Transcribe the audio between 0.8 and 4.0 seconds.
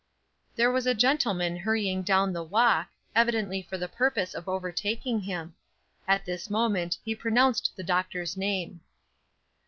a gentleman hurrying down the walk, evidently for the